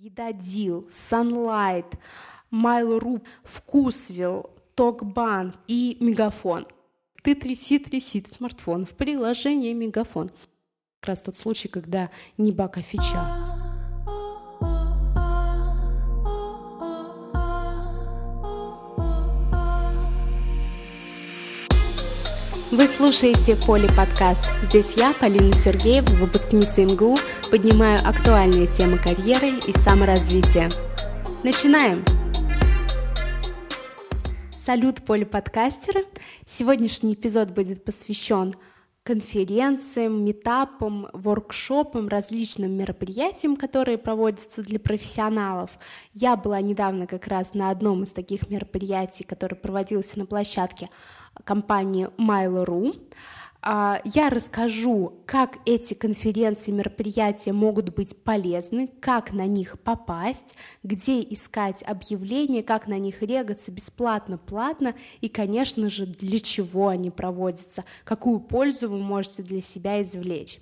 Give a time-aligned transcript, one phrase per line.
[0.00, 1.98] Едадил, Sunlight,
[2.50, 6.66] Mail.ru, Вкусвилл, Токбан и Мегафон.
[7.22, 10.30] Ты тряси, тряси смартфон в приложении Мегафон.
[11.00, 13.59] Как раз тот случай, когда не а фича.
[22.72, 24.48] Вы слушаете Поли подкаст.
[24.62, 27.16] Здесь я, Полина Сергеева, выпускница МГУ,
[27.50, 30.70] поднимаю актуальные темы карьеры и саморазвития.
[31.42, 32.04] Начинаем!
[34.56, 36.06] Салют, Поли подкастеры!
[36.46, 38.54] Сегодняшний эпизод будет посвящен
[39.10, 45.70] конференциям, метапам, воркшопам, различным мероприятиям, которые проводятся для профессионалов.
[46.14, 50.90] Я была недавно как раз на одном из таких мероприятий, которое проводилось на площадке
[51.42, 52.94] компании Mail.ru.
[53.62, 61.20] А, я расскажу, как эти конференции, мероприятия могут быть полезны, как на них попасть, где
[61.20, 67.84] искать объявления, как на них регаться бесплатно, платно и, конечно же, для чего они проводятся,
[68.04, 70.58] какую пользу вы можете для себя извлечь.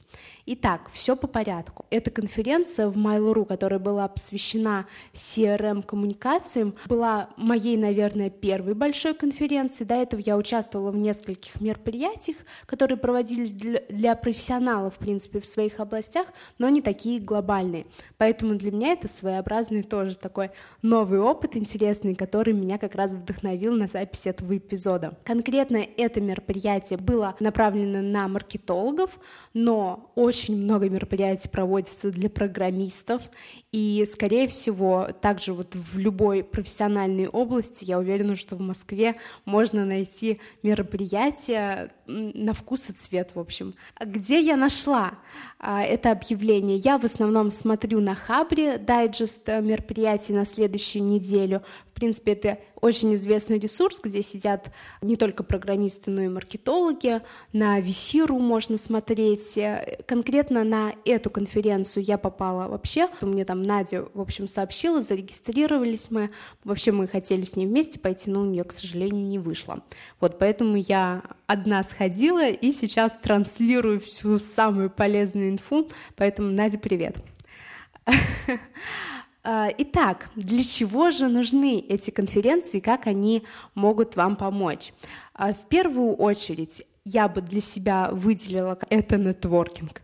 [0.51, 1.85] Итак, все по порядку.
[1.91, 9.87] Эта конференция в Mail.ru, которая была посвящена CRM-коммуникациям, была моей, наверное, первой большой конференцией.
[9.87, 15.81] До этого я участвовала в нескольких мероприятиях, которые проводились для, профессионалов, в принципе, в своих
[15.81, 17.85] областях, но не такие глобальные.
[18.17, 23.75] Поэтому для меня это своеобразный тоже такой новый опыт интересный, который меня как раз вдохновил
[23.75, 25.19] на запись этого эпизода.
[25.25, 29.11] Конкретно это мероприятие было направлено на маркетологов,
[29.53, 33.23] но очень очень много мероприятий проводится для программистов,
[33.71, 39.85] и, скорее всего, также вот в любой профессиональной области, я уверена, что в Москве можно
[39.85, 43.75] найти мероприятия на вкус и цвет, в общем.
[44.01, 45.19] Где я нашла
[45.59, 46.79] а, это объявление?
[46.79, 51.63] Я в основном смотрю на Хабре дайджест мероприятий на следующую неделю.
[51.91, 54.71] В принципе, это очень известный ресурс, где сидят
[55.03, 57.21] не только программисты, но и маркетологи.
[57.53, 59.59] На Висиру можно смотреть.
[60.07, 63.09] Конкретно на эту конференцию я попала вообще.
[63.21, 66.31] Мне там Надя, в общем, сообщила, зарегистрировались мы.
[66.65, 69.83] Вообще мы хотели с ней вместе пойти, но у нее, к сожалению, не вышло.
[70.21, 75.89] Вот поэтому я одна сходила и сейчас транслирую всю самую полезную инфу.
[76.17, 77.17] Поэтому, Надя, привет.
[79.51, 84.93] А, итак, для чего же нужны эти конференции, как они могут вам помочь?
[85.33, 90.03] А, в первую очередь я бы для себя выделила это нетворкинг.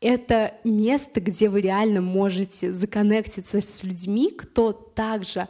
[0.00, 5.48] Это место, где вы реально можете законнектиться с людьми, кто также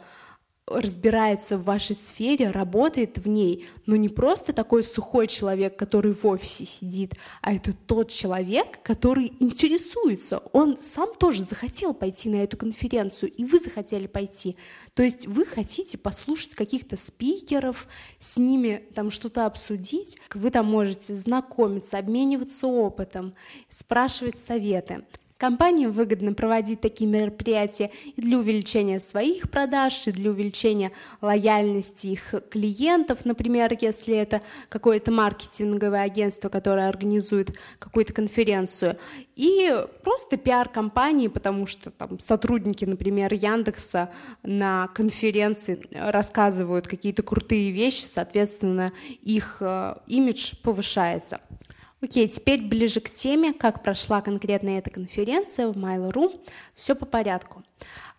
[0.67, 6.25] разбирается в вашей сфере, работает в ней, но не просто такой сухой человек, который в
[6.25, 10.39] офисе сидит, а это тот человек, который интересуется.
[10.51, 14.57] Он сам тоже захотел пойти на эту конференцию, и вы захотели пойти.
[14.93, 17.87] То есть вы хотите послушать каких-то спикеров,
[18.19, 23.33] с ними там что-то обсудить, вы там можете знакомиться, обмениваться опытом,
[23.69, 25.05] спрашивать советы.
[25.37, 32.33] Компаниям выгодно проводить такие мероприятия и для увеличения своих продаж, и для увеличения лояльности их
[32.49, 33.19] клиентов.
[33.23, 38.97] Например, если это какое-то маркетинговое агентство, которое организует какую-то конференцию.
[39.35, 39.71] И
[40.03, 44.09] просто пиар компании, потому что там сотрудники, например, Яндекса
[44.41, 51.39] на конференции рассказывают какие-то крутые вещи, соответственно, их э, имидж повышается.
[51.99, 56.39] Окей, теперь ближе к теме, как прошла конкретно эта конференция в Mail.ru.
[56.75, 57.63] Все по порядку.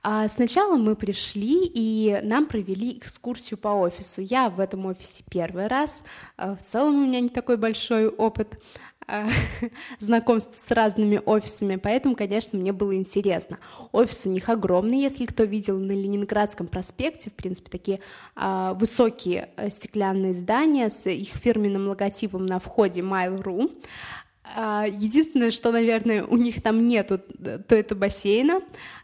[0.03, 4.21] А сначала мы пришли и нам провели экскурсию по офису.
[4.21, 6.03] Я в этом офисе первый раз.
[6.37, 8.61] А в целом у меня не такой большой опыт.
[10.01, 13.59] знакомств с разными офисами, поэтому, конечно, мне было интересно.
[13.93, 18.01] Офис у них огромный, если кто видел на Ленинградском проспекте, в принципе, такие
[18.37, 23.73] а, высокие э, стеклянные здания с их фирменным логотипом на входе Mail.ru.
[24.55, 28.61] А, единственное, что, наверное, у них там нету, то это бассейна,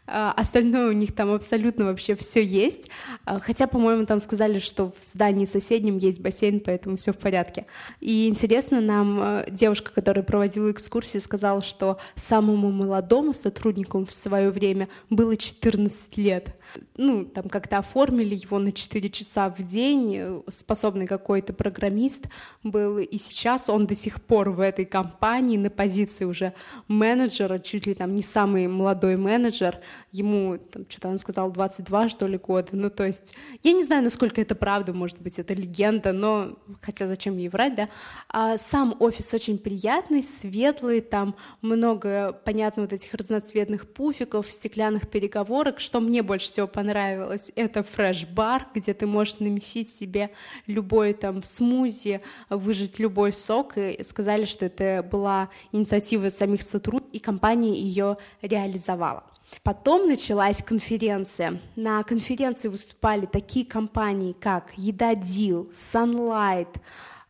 [0.07, 2.89] а, остальное у них там абсолютно вообще все есть.
[3.25, 7.65] А, хотя, по-моему, там сказали, что в здании соседнем есть бассейн, поэтому все в порядке.
[7.99, 14.89] И интересно, нам девушка, которая проводила экскурсию, сказала, что самому молодому сотруднику в свое время
[15.09, 16.55] было 14 лет.
[16.97, 22.27] Ну, там как-то оформили его на 4 часа в день, способный какой-то программист
[22.63, 26.53] был, и сейчас он до сих пор в этой компании на позиции уже
[26.87, 29.79] менеджера, чуть ли там не самый молодой менеджер—
[30.15, 32.69] ему, там, что-то он сказал, 22, что ли, года.
[32.71, 33.33] Ну, то есть,
[33.63, 37.75] я не знаю, насколько это правда, может быть, это легенда, но, хотя зачем ей врать,
[37.75, 37.89] да.
[38.29, 45.79] А сам офис очень приятный, светлый, там много, понятно, вот этих разноцветных пуфиков, стеклянных переговорок.
[45.79, 50.31] Что мне больше всего понравилось, это фреш-бар, где ты можешь намесить себе
[50.67, 57.19] любой там смузи, выжать любой сок, и сказали, что это была инициатива самих сотрудников, и
[57.19, 59.23] компания ее реализовала.
[59.63, 61.61] Потом началась конференция.
[61.75, 66.75] На конференции выступали такие компании, как Едадил, Sunlight,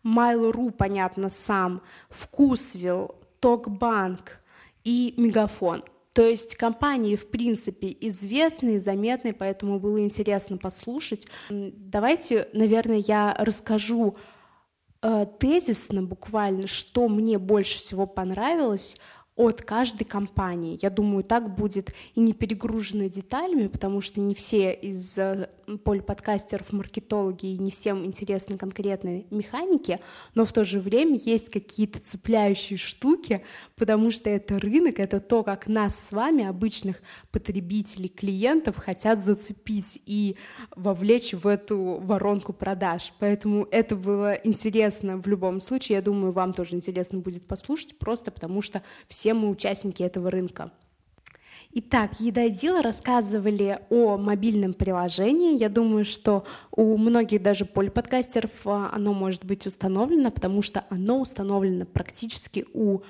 [0.04, 4.40] Mail.ru, понятно, сам, Вкусвилл, Токбанк
[4.84, 5.84] и Мегафон.
[6.16, 11.28] То есть компании, в принципе, известные, заметные, поэтому было интересно послушать.
[11.50, 14.16] Давайте, наверное, я расскажу
[15.02, 18.96] э, тезисно буквально, что мне больше всего понравилось
[19.36, 20.80] от каждой компании.
[20.82, 25.50] Я думаю, так будет и не перегружено деталями, потому что не все из э,
[25.84, 30.00] полиподкастеров маркетологи и не всем интересны конкретные механики,
[30.36, 33.44] но в то же время есть какие-то цепляющие штуки,
[33.76, 37.02] потому что это рынок, это то, как нас с вами, обычных
[37.32, 40.38] потребителей, клиентов, хотят зацепить и
[40.76, 43.12] вовлечь в эту воронку продаж.
[43.20, 45.98] Поэтому это было интересно в любом случае.
[45.98, 50.72] Я думаю, вам тоже интересно будет послушать, просто потому что все мы участники этого рынка.
[51.77, 55.57] Итак, Едодил рассказывали о мобильном приложении.
[55.57, 61.19] Я думаю, что у многих даже полиподкастеров а, оно может быть установлено, потому что оно
[61.19, 63.01] установлено практически у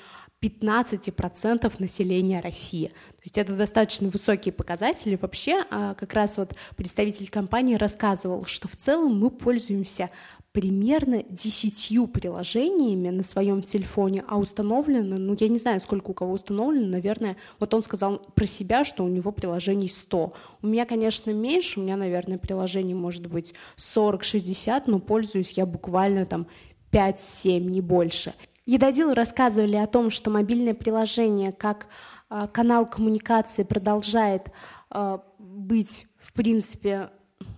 [0.41, 2.88] 15% населения России.
[2.88, 5.15] То есть это достаточно высокие показатели.
[5.15, 10.09] Вообще, а, как раз вот представитель компании рассказывал, что в целом мы пользуемся
[10.56, 16.31] примерно десятью приложениями на своем телефоне, а установлено, ну, я не знаю, сколько у кого
[16.31, 20.34] установлено, наверное, вот он сказал про себя, что у него приложений 100.
[20.62, 26.25] У меня, конечно, меньше, у меня, наверное, приложений может быть 40-60, но пользуюсь я буквально
[26.25, 26.48] там
[26.94, 28.34] 5-7, не больше.
[28.66, 31.88] Едодилы рассказывали о том, что мобильное приложение как
[32.30, 34.51] э, канал коммуникации продолжает
[34.90, 37.10] э, быть, в принципе,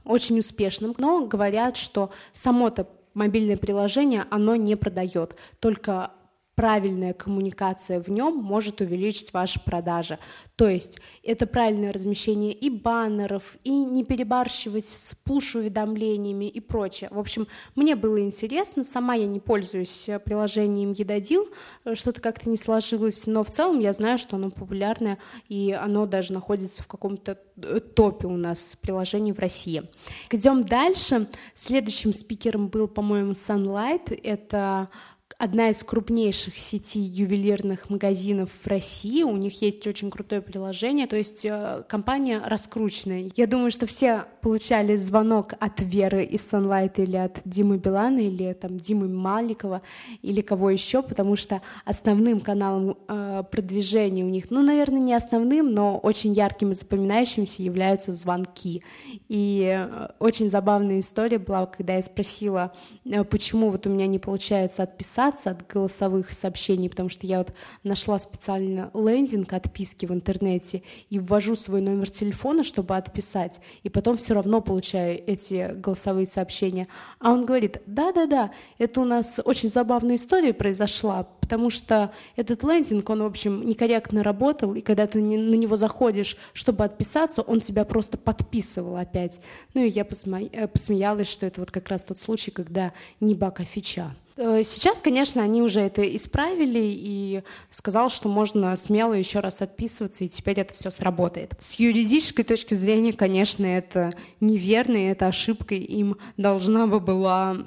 [0.04, 6.12] очень успешным, но говорят, что само-то мобильное приложение, оно не продает, только
[6.58, 10.18] правильная коммуникация в нем может увеличить ваши продажи.
[10.56, 17.12] То есть это правильное размещение и баннеров, и не перебарщивать с пуш-уведомлениями и прочее.
[17.12, 21.48] В общем, мне было интересно, сама я не пользуюсь приложением Едодил,
[21.94, 25.20] что-то как-то не сложилось, но в целом я знаю, что оно популярное,
[25.50, 29.84] и оно даже находится в каком-то э, топе у нас приложений в России.
[30.32, 31.28] Идем дальше.
[31.54, 34.20] Следующим спикером был, по-моему, Sunlight.
[34.24, 34.90] Это
[35.38, 39.24] одна из крупнейших сетей ювелирных магазинов в России.
[39.24, 43.30] У них есть очень крутое приложение, то есть э, компания раскрученная.
[43.36, 48.54] Я думаю, что все получали звонок от Веры из Sunlight или от Димы Билана или
[48.54, 49.82] там Димы Маликова
[50.24, 55.72] или кого еще, потому что основным каналом э, продвижения у них, ну, наверное, не основным,
[55.72, 58.84] но очень ярким и запоминающимся являются звонки.
[59.28, 62.74] И э, очень забавная история была, когда я спросила,
[63.06, 64.82] э, почему вот у меня не получается
[65.28, 67.54] отписаться от голосовых сообщений, потому что я вот
[67.84, 74.18] нашла специально лендинг отписки в интернете и ввожу свой номер телефона, чтобы отписать, и потом
[74.18, 76.88] все равно получаю эти голосовые сообщения.
[77.20, 83.10] А он говорит, да-да-да, это у нас очень забавная история произошла, потому что этот лендинг,
[83.10, 87.86] он, в общем, некорректно работал, и когда ты на него заходишь, чтобы отписаться, он тебя
[87.86, 89.40] просто подписывал опять.
[89.74, 93.60] Ну и я э, посмеялась, что это вот как раз тот случай, когда не баг,
[93.60, 94.16] а фича.
[94.38, 100.24] Э, сейчас, конечно, они уже это исправили и сказал, что можно смело еще раз отписываться,
[100.24, 101.54] и теперь это все сработает.
[101.60, 107.58] С юридической точки зрения, конечно, это неверно, и эта ошибка им должна бы была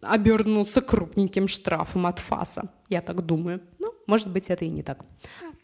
[0.00, 2.70] обернуться крупненьким штрафом от ФАСа.
[2.88, 3.60] Я так думаю.
[3.78, 5.04] Ну, может быть, это и не так.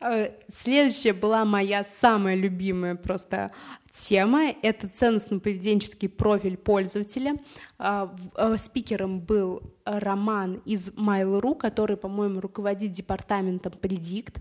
[0.05, 3.53] Э, следующая была моя самая любимая просто
[3.91, 4.55] тема.
[4.63, 7.37] Это ценностно-поведенческий профиль пользователя.
[7.79, 14.41] А, э, спикером был Роман из Mail.ru, который, по-моему, руководит департаментом Predict.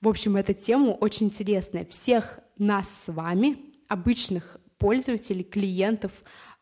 [0.00, 1.84] В общем, эта тема очень интересная.
[1.84, 6.10] Всех нас с вами, обычных пользователей, клиентов,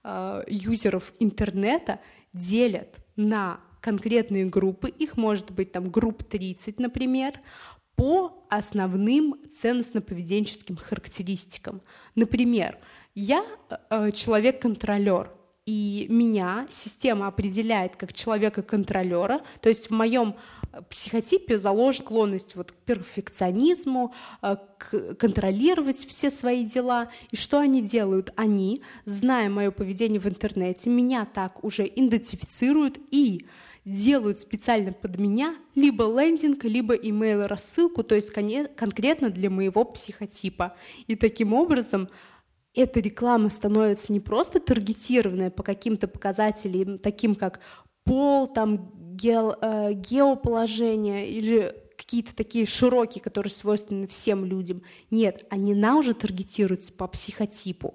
[0.02, 1.98] э, юзеров интернета,
[2.34, 7.38] делят на конкретные группы, их может быть там групп 30, например,
[7.96, 11.82] по основным ценностно-поведенческим характеристикам.
[12.14, 12.78] Например,
[13.14, 13.44] я
[13.90, 15.30] э, человек-контролер,
[15.66, 20.34] и меня система определяет как человека-контролера, то есть в моем
[20.90, 27.10] психотипе заложена склонность вот к перфекционизму, э, к контролировать все свои дела.
[27.30, 28.32] И что они делают?
[28.36, 33.46] Они, зная мое поведение в интернете, меня так уже идентифицируют и
[33.84, 40.76] делают специально под меня либо лендинг, либо email рассылку, то есть конкретно для моего психотипа.
[41.06, 42.08] И таким образом
[42.74, 47.60] эта реклама становится не просто таргетированная по каким-то показателям, таким как
[48.04, 54.82] пол, там, ге, э, геоположение или какие-то такие широкие, которые свойственны всем людям.
[55.10, 57.94] Нет, они на уже таргетируются по психотипу.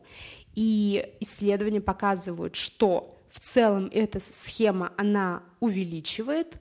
[0.55, 6.57] И исследования показывают, что в целом эта схема, она увеличивает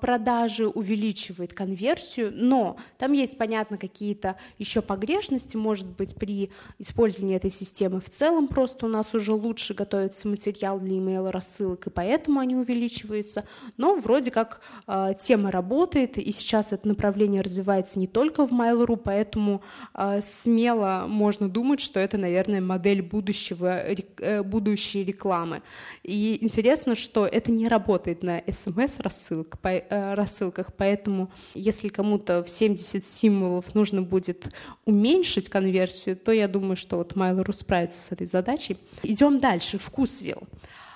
[0.00, 7.50] продажи, увеличивает конверсию, но там есть, понятно, какие-то еще погрешности, может быть, при использовании этой
[7.50, 12.40] системы в целом просто у нас уже лучше готовится материал для email рассылок, и поэтому
[12.40, 13.44] они увеличиваются,
[13.76, 18.96] но вроде как э, тема работает, и сейчас это направление развивается не только в Mail.ru,
[18.96, 19.62] поэтому
[19.94, 25.62] э, смело можно думать, что это, наверное, модель будущего, э, будущей рекламы.
[26.02, 32.50] И интересно, что это не работает на SMS-рассылках, по, э, рассылках, поэтому если кому-то в
[32.50, 34.48] 70 символов нужно будет
[34.84, 38.78] уменьшить конверсию, то я думаю, что вот Mail.ru справится с этой задачей.
[39.02, 39.78] Идем дальше.
[39.78, 40.42] Вкусвилл.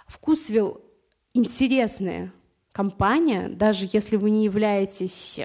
[0.07, 0.81] Вкусвилл
[1.35, 2.33] интересная
[2.73, 5.41] компания, даже если вы не являетесь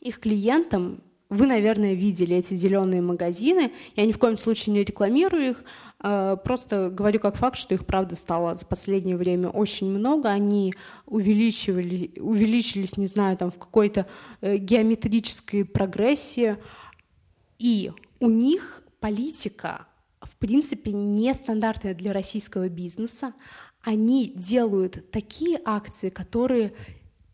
[0.00, 3.72] их клиентом, вы, наверное, видели эти зеленые магазины.
[3.96, 5.64] Я ни в коем случае не рекламирую их,
[6.00, 10.30] а, просто говорю как факт, что их, правда, стало за последнее время очень много.
[10.30, 10.74] Они
[11.06, 14.06] увеличивали, увеличились, не знаю, там в какой-то
[14.40, 16.56] э, геометрической прогрессии.
[17.58, 19.86] И у них политика,
[20.22, 23.34] в принципе, нестандартная для российского бизнеса.
[23.82, 26.72] Они делают такие акции, которые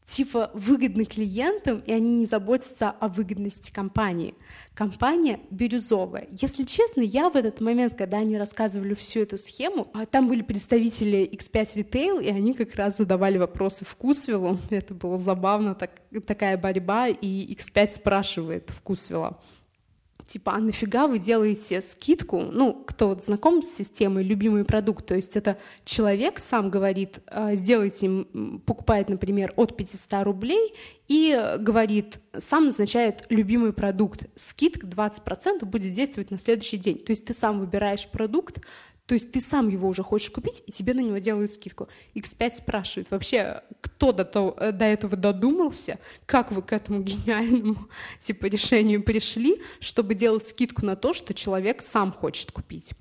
[0.07, 4.35] типа выгодны клиентам, и они не заботятся о выгодности компании.
[4.75, 6.29] Компания бирюзовая.
[6.31, 10.43] Если честно, я в этот момент, когда они рассказывали всю эту схему, а там были
[10.43, 14.59] представители X5 Retail, и они как раз задавали вопросы вкусвиллу.
[14.71, 15.93] Это было забавно, так,
[16.27, 19.41] такая борьба, и X5 спрашивает вкусвилла
[20.27, 22.41] типа, а нафига вы делаете скидку?
[22.41, 27.55] Ну, кто вот знаком с системой «любимый продукт», то есть это человек сам говорит, «А,
[27.55, 28.27] сделайте,
[28.67, 30.75] покупает, например, от 500 рублей
[31.09, 34.27] и говорит, сам назначает любимый продукт.
[34.37, 36.99] Скидка 20% будет действовать на следующий день.
[36.99, 38.61] То есть ты сам выбираешь продукт,
[39.07, 41.89] то есть ты сам его уже хочешь купить, и тебе на него делают скидку.
[42.15, 47.89] X5 спрашивает, вообще, кто до, того, э, до этого додумался, как вы к этому гениальному
[48.21, 52.93] типа решению пришли, чтобы делать скидку на то, что человек сам хочет купить.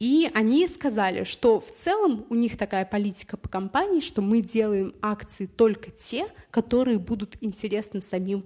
[0.00, 4.92] И они сказали, что в целом у них такая политика по компании, что мы делаем
[5.00, 8.44] акции только те, которые будут интересны самим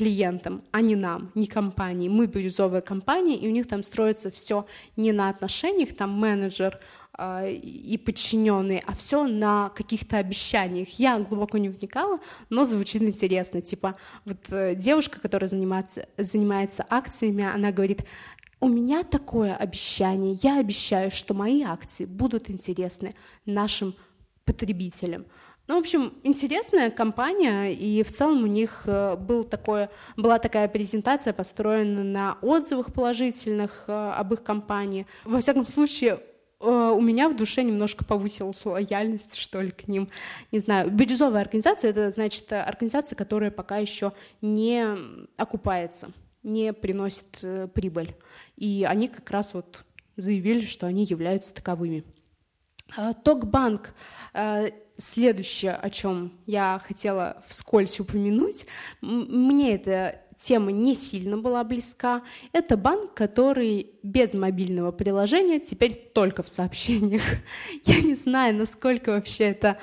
[0.00, 2.08] клиентам, а не нам, не компании.
[2.08, 4.64] Мы бирюзовая компания, и у них там строится все
[4.96, 6.80] не на отношениях, там менеджер
[7.18, 10.88] э, и подчиненные, а все на каких-то обещаниях.
[10.98, 13.60] Я глубоко не вникала, но звучит интересно.
[13.60, 18.06] Типа вот э, девушка, которая занимается, занимается акциями, она говорит,
[18.58, 23.14] у меня такое обещание, я обещаю, что мои акции будут интересны
[23.44, 23.94] нашим
[24.46, 25.26] потребителям.
[25.70, 30.66] Ну, в общем, интересная компания, и в целом у них э, был такое, была такая
[30.66, 35.06] презентация, построена на отзывах положительных э, об их компании.
[35.24, 36.18] Во всяком случае,
[36.58, 40.08] э, у меня в душе немножко повысилась лояльность, что ли, к ним.
[40.50, 44.12] Не знаю, бирюзовая организация— это, значит, организация, которая пока еще
[44.42, 44.84] не
[45.36, 46.10] окупается,
[46.42, 48.16] не приносит прибыль.
[48.56, 49.84] И они как раз вот
[50.16, 52.02] заявили, что они являются таковыми.
[53.22, 53.94] Токбанк
[55.00, 58.66] Следующее, о чем я хотела вскользь упомянуть,
[59.00, 62.22] мне эта тема не сильно была близка.
[62.52, 67.22] Это банк, который без мобильного приложения, теперь только в сообщениях.
[67.84, 69.78] Я не знаю, насколько вообще это...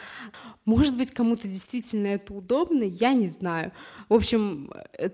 [0.66, 3.72] Может быть, кому-то действительно это удобно, я не знаю.
[4.10, 5.12] В общем, э,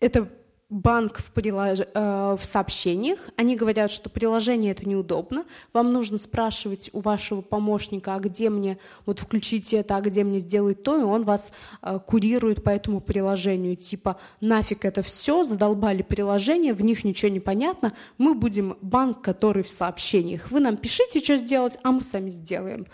[0.00, 0.30] это
[0.68, 1.80] банк в, прилож...
[1.80, 8.14] э, в сообщениях, они говорят, что приложение это неудобно, вам нужно спрашивать у вашего помощника,
[8.14, 12.00] а где мне вот включить это, а где мне сделать то, и он вас э,
[12.04, 17.92] курирует по этому приложению, типа нафиг это все, задолбали приложение, в них ничего не понятно,
[18.18, 22.86] мы будем банк, который в сообщениях, вы нам пишите, что сделать, а мы сами сделаем.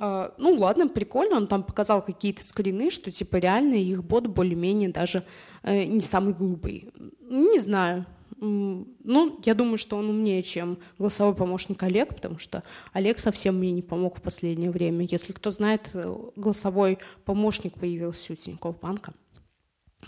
[0.00, 4.88] Uh, ну ладно, прикольно, он там показал какие-то скрины, что типа реально их бот более-менее
[4.88, 5.24] даже
[5.62, 6.88] э, не самый глупый.
[7.30, 8.04] Не знаю,
[8.40, 13.72] Ну, я думаю, что он умнее, чем голосовой помощник Олег, потому что Олег совсем мне
[13.72, 15.06] не помог в последнее время.
[15.10, 19.14] Если кто знает, э, голосовой помощник появился у Тинькофф банка.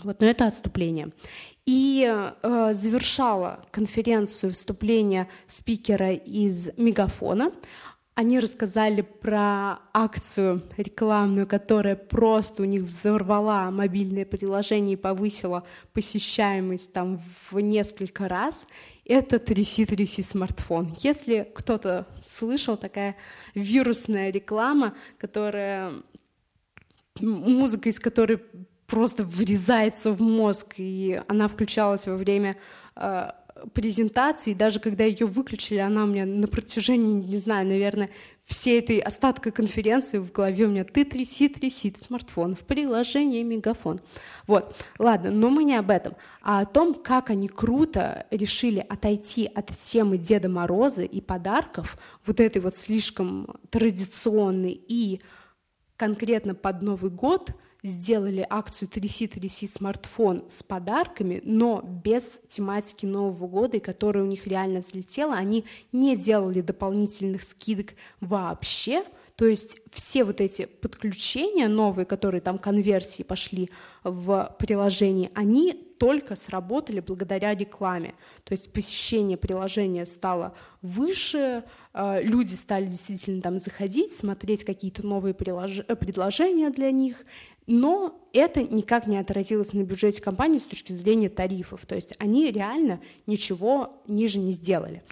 [0.03, 1.11] Вот, но это отступление.
[1.65, 7.51] И э, завершала конференцию выступление спикера из Мегафона.
[8.17, 16.91] Они рассказали про акцию рекламную, которая просто у них взорвала мобильное приложение и повысила посещаемость
[16.91, 17.21] там
[17.51, 18.65] в несколько раз.
[19.05, 20.95] Это «Тряси-тряси смартфон».
[20.97, 23.15] Если кто-то слышал, такая
[23.53, 25.93] вирусная реклама, которая
[27.21, 28.41] музыка из которой
[28.87, 32.57] просто врезается в мозг, и она включалась во время
[32.95, 33.29] э,
[33.73, 38.09] презентации, даже когда ее выключили, она у меня на протяжении, не знаю, наверное,
[38.45, 43.99] всей этой остатка конференции в голове у меня «ты тряси, тряси смартфон в приложении Мегафон».
[44.47, 49.49] Вот, ладно, но мы не об этом, а о том, как они круто решили отойти
[49.53, 55.21] от темы Деда Мороза и подарков, вот этой вот слишком традиционной и
[55.97, 57.51] конкретно под Новый год–
[57.83, 64.27] сделали акцию «Тряси, тряси смартфон» с подарками, но без тематики Нового года, и которая у
[64.27, 65.35] них реально взлетела.
[65.35, 69.03] Они не делали дополнительных скидок вообще,
[69.37, 73.69] то есть все вот эти подключения новые, которые там конверсии пошли
[74.03, 78.15] в приложении, они только сработали благодаря рекламе.
[78.43, 85.35] То есть посещение приложения стало выше, э, люди стали действительно там заходить, смотреть какие-то новые
[85.35, 87.23] предложения для них,
[87.67, 91.85] но это никак не отразилось на бюджете компании с точки зрения тарифов.
[91.85, 95.03] То есть они реально ничего ниже не сделали.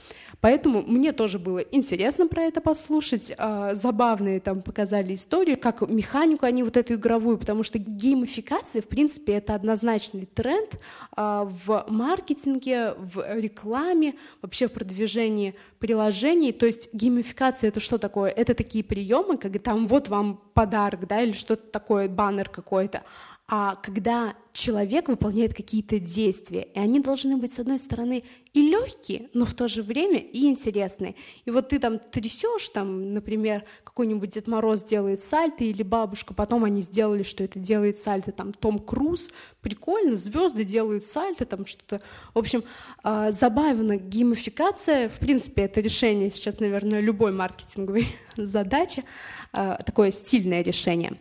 [0.41, 3.33] Поэтому мне тоже было интересно про это послушать.
[3.37, 8.87] А, забавные там показали истории, как механику они вот эту игровую, потому что геймификация, в
[8.87, 10.79] принципе, это однозначный тренд
[11.15, 16.53] а, в маркетинге, в рекламе, вообще в продвижении приложений.
[16.53, 18.29] То есть геймификация— это что такое?
[18.29, 23.03] Это такие приемы, когда там вот вам подарок, да, или что-то такое, баннер какой-то.
[23.47, 29.29] А когда человек выполняет какие-то действия, и они должны быть, с одной стороны, и легкие,
[29.33, 31.15] но в то же время и интересные.
[31.43, 36.63] И вот ты там трясешь, там, например, какой-нибудь Дед Мороз делает сальто, или бабушка, потом
[36.63, 42.01] они сделали, что это делает сальто, там, Том Круз, прикольно, звезды делают сальто, там что-то.
[42.33, 42.63] В общем,
[43.03, 48.07] э, забавно, геймификация, в принципе, это решение сейчас, наверное, любой маркетинговой
[48.37, 49.03] задачи,
[49.51, 51.19] э, такое стильное решение.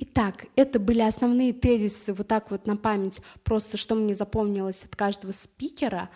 [0.00, 4.96] Итак, это были основные тезисы, вот так вот на память, просто что мне запомнилось от
[4.96, 6.10] каждого спикера.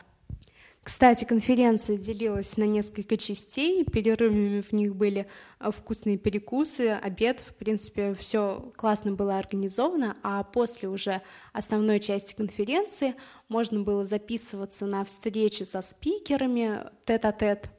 [0.83, 5.29] Кстати, конференция делилась на несколько частей, перерывами в них были
[5.61, 12.35] а, вкусные перекусы, обед, в принципе, все классно было организовано, а после уже основной части
[12.35, 13.15] конференции
[13.49, 17.71] можно было записываться на встречи со спикерами тет-а-тет.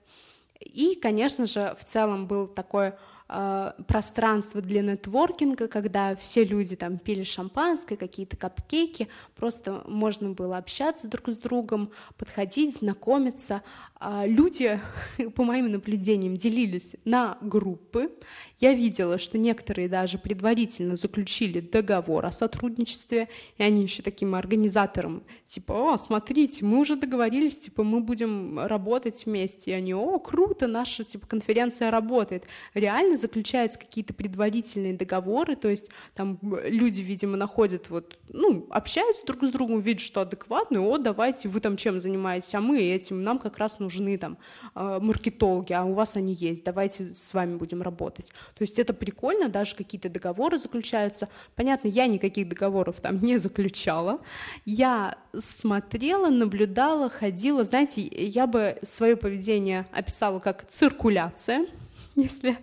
[0.62, 2.94] И, конечно же, в целом был такой
[3.36, 10.58] Э, пространство для нетворкинга, когда все люди там пили шампанское, какие-то капкейки, просто можно было
[10.58, 13.64] общаться друг с другом, подходить, знакомиться.
[13.96, 14.80] А люди,
[15.36, 18.12] по моим наблюдениям, делились на группы.
[18.60, 25.24] Я видела, что некоторые даже предварительно заключили договор о сотрудничестве, и они еще таким организаторам,
[25.48, 29.72] типа, о, смотрите, мы уже договорились, типа, мы будем работать вместе.
[29.72, 32.46] И они, о, круто, наша, типа, конференция работает.
[32.74, 39.44] Реально заключаются какие-то предварительные договоры, то есть там люди, видимо, находят вот, ну, общаются друг
[39.44, 43.40] с другом, видят, что адекватно, о, давайте, вы там чем занимаетесь, а мы этим, нам
[43.40, 44.38] как раз нужны там
[44.76, 48.30] э, маркетологи, а у вас они есть, давайте с вами будем работать.
[48.56, 51.30] То есть это прикольно, даже какие-то договоры заключаются.
[51.56, 54.20] Понятно, я никаких договоров там не заключала.
[54.66, 57.64] Я смотрела, наблюдала, ходила.
[57.64, 61.66] Знаете, я бы свое поведение описала как циркуляция.
[62.16, 62.58] если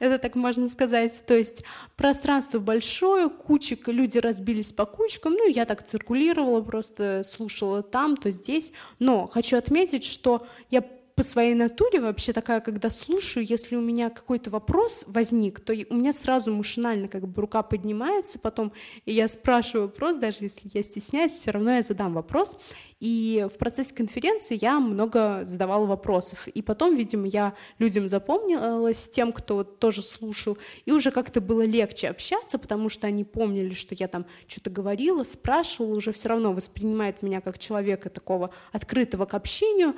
[0.00, 1.24] это так можно сказать.
[1.26, 1.64] То есть
[1.96, 8.30] пространство большое, кучек, люди разбились по кучкам, ну, я так циркулировала, просто слушала там, то
[8.30, 8.72] здесь.
[8.98, 10.84] Но хочу отметить, что я
[11.14, 15.94] по своей натуре вообще такая, когда слушаю, если у меня какой-то вопрос возник, то у
[15.94, 18.72] меня сразу машинально как бы рука поднимается потом,
[19.04, 22.56] и я спрашиваю вопрос, даже если я стесняюсь, все равно я задам вопрос.
[23.00, 26.48] И в процессе конференции я много задавала вопросов.
[26.48, 32.08] И потом, видимо, я людям запомнилась, тем, кто тоже слушал, и уже как-то было легче
[32.08, 37.22] общаться, потому что они помнили, что я там что-то говорила, спрашивала, уже все равно воспринимают
[37.22, 39.94] меня как человека такого открытого к общению.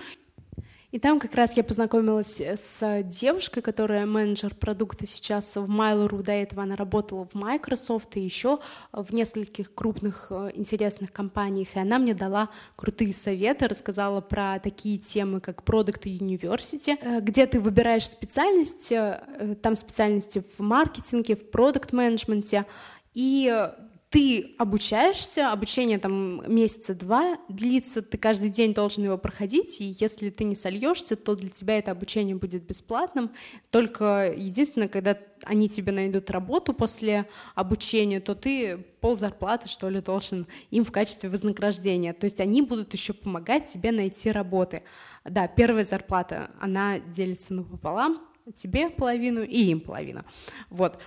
[0.96, 6.22] И там как раз я познакомилась с девушкой, которая менеджер продукта сейчас в Mail.ru.
[6.22, 8.60] До этого она работала в Microsoft и еще
[8.92, 11.76] в нескольких крупных э, интересных компаниях.
[11.76, 17.46] И она мне дала крутые советы, рассказала про такие темы, как Product University, э, где
[17.46, 22.64] ты выбираешь специальность, э, там специальности в маркетинге, в продукт менеджменте
[23.12, 23.70] и
[24.08, 30.30] ты обучаешься, обучение там месяца два длится, ты каждый день должен его проходить, и если
[30.30, 33.32] ты не сольешься, то для тебя это обучение будет бесплатным.
[33.70, 40.00] Только единственное, когда они тебе найдут работу после обучения, то ты пол зарплаты, что ли,
[40.00, 42.12] должен им в качестве вознаграждения.
[42.12, 44.82] То есть они будут еще помогать тебе найти работы.
[45.24, 48.22] Да, первая зарплата, она делится напополам,
[48.54, 50.22] тебе половину и им половину.
[50.70, 50.98] Вот.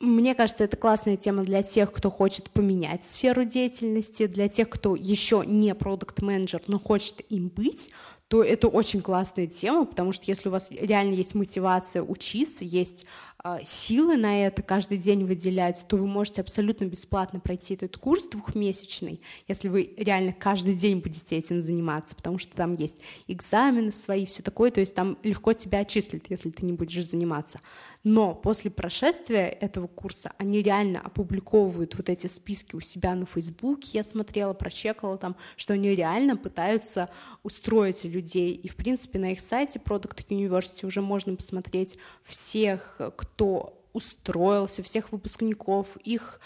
[0.00, 4.96] Мне кажется, это классная тема для тех, кто хочет поменять сферу деятельности, для тех, кто
[4.96, 7.90] еще не продукт менеджер но хочет им быть,
[8.28, 13.06] то это очень классная тема, потому что если у вас реально есть мотивация учиться, есть
[13.64, 19.20] силы на это каждый день выделять, то вы можете абсолютно бесплатно пройти этот курс двухмесячный,
[19.46, 22.96] если вы реально каждый день будете этим заниматься, потому что там есть
[23.28, 27.60] экзамены свои, все такое, то есть там легко тебя отчислят, если ты не будешь заниматься.
[28.10, 33.90] Но после прошествия этого курса они реально опубликовывают вот эти списки у себя на Фейсбуке,
[33.92, 37.10] я смотрела, прочекала там, что они реально пытаются
[37.42, 38.54] устроить людей.
[38.54, 45.12] И, в принципе, на их сайте Product University уже можно посмотреть всех, кто устроился, всех
[45.12, 46.40] выпускников, их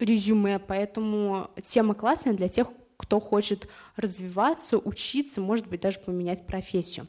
[0.00, 2.66] резюме, поэтому тема классная для тех,
[2.96, 7.06] кто хочет развиваться, учиться, может быть, даже поменять профессию.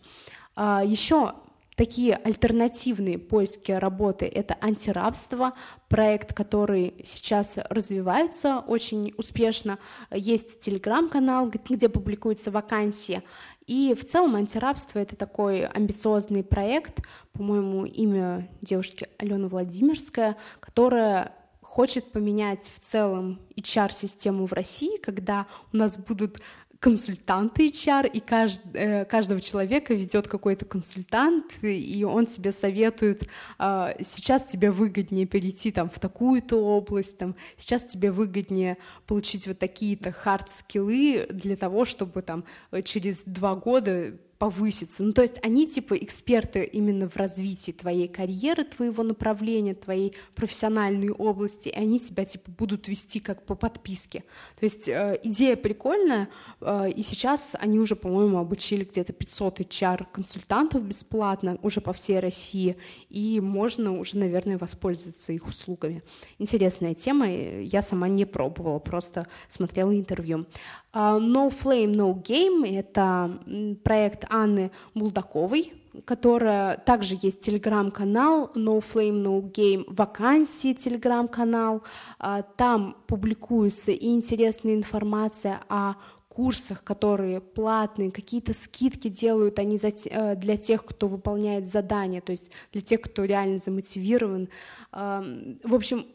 [0.55, 1.33] А, Еще
[1.75, 5.53] такие альтернативные поиски работы— это антирабство,
[5.87, 9.79] проект, который сейчас развивается очень успешно.
[10.11, 13.21] Есть телеграм-канал, где публикуются вакансии.
[13.67, 22.11] И в целом антирабство— это такой амбициозный проект, по-моему, имя девушки Алена Владимирская, которая хочет
[22.11, 26.39] поменять в целом HR-систему в России, когда у нас будут
[26.83, 33.93] консультанты HR, и кажд, э, каждого человека ведет какой-то консультант, и он тебе советует, э,
[34.03, 40.11] сейчас тебе выгоднее перейти там в такую-то область, там, сейчас тебе выгоднее получить вот такие-то
[40.11, 42.43] хард-скиллы для того, чтобы там
[42.83, 45.03] через два года повыситься.
[45.03, 51.11] Ну, то есть они типа эксперты именно в развитии твоей карьеры, твоего направления, твоей профессиональной
[51.11, 54.25] области, и они тебя типа будут вести как по подписке.
[54.59, 56.27] То есть э, идея прикольная,
[56.59, 62.75] э, и сейчас они уже, по-моему, обучили где-то 500 HR-консультантов бесплатно уже по всей России,
[63.09, 66.03] и можно уже, наверное, воспользоваться их услугами.
[66.37, 70.47] Интересная тема, я сама не пробовала, просто смотрела интервью.
[70.95, 73.39] А, no Flame, No Game— это
[73.83, 75.73] проект Анны Булдаковой,
[76.05, 81.83] которая также есть телеграм-канал No Flame No Game вакансии телеграм-канал
[82.17, 85.93] а, там публикуется и интересная информация о
[86.29, 92.49] курсах, которые платные, какие-то скидки делают они э, для тех, кто выполняет задания, то есть
[92.71, 94.49] для тех, кто реально замотивирован.
[94.91, 96.07] В общем,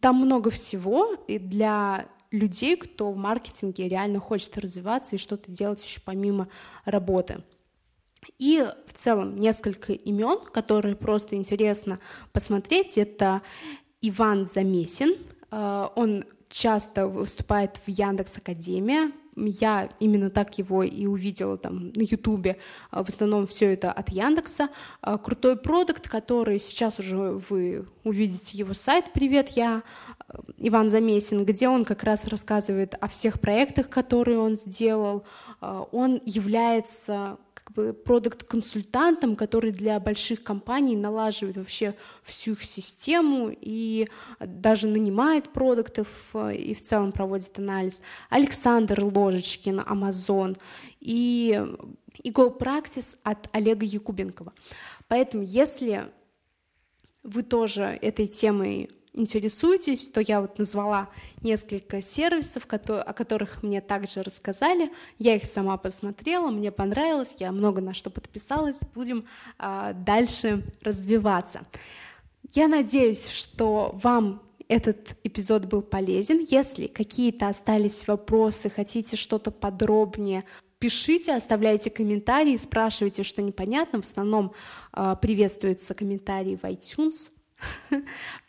[0.00, 5.84] там много всего, и для людей, кто в маркетинге реально хочет развиваться и что-то делать
[5.84, 6.48] еще помимо
[6.84, 7.44] работы.
[8.38, 11.98] И в целом несколько имен, которые просто интересно
[12.32, 13.42] посмотреть, это
[14.00, 15.16] Иван Замесин,
[15.50, 22.02] э, он часто выступает в Яндекс Академия, я именно так его и увидела там на
[22.02, 22.58] Ютубе.
[22.90, 24.68] В основном все это от Яндекса.
[25.00, 27.16] А, крутой продукт, который сейчас уже
[27.48, 29.82] вы увидите его сайт «Привет, я
[30.18, 30.21] э,
[30.58, 35.24] Иван Замесин», где он как раз рассказывает о всех проектах, которые он сделал.
[35.60, 43.50] А, он является как бы продукт-консультантом, который для больших компаний налаживает вообще всю их систему
[43.52, 44.08] и
[44.40, 48.00] даже нанимает продуктов э, и в целом проводит анализ.
[48.30, 50.58] Александр Ложечкин, Amazon
[51.00, 51.60] и
[52.24, 54.52] Ego Practice от Олега Якубенкова.
[55.08, 56.10] Поэтому если
[57.22, 61.08] вы тоже этой темой интересуетесь, то я вот назвала
[61.42, 64.90] несколько сервисов, о которых мне также рассказали.
[65.18, 68.80] Я их сама посмотрела, мне понравилось, я много на что подписалась.
[68.94, 69.26] Будем
[69.58, 71.62] а, дальше развиваться.
[72.52, 76.44] Я надеюсь, что вам этот эпизод был полезен.
[76.48, 80.44] Если какие-то остались вопросы, хотите что-то подробнее,
[80.78, 84.00] пишите, оставляйте комментарии, спрашивайте, что непонятно.
[84.00, 84.52] В основном
[84.94, 87.30] э, приветствуются комментарии в iTunes.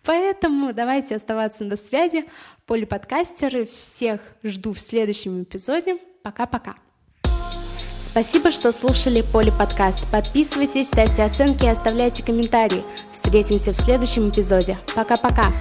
[0.04, 2.26] Поэтому давайте оставаться на связи.
[2.66, 5.98] Полиподкастеры, всех жду в следующем эпизоде.
[6.24, 6.76] Пока-пока.
[8.02, 10.06] Спасибо, что слушали Поле подкаст.
[10.12, 12.84] Подписывайтесь, ставьте оценки и оставляйте комментарии.
[13.12, 14.78] Встретимся в следующем эпизоде.
[14.94, 15.52] Пока-пока.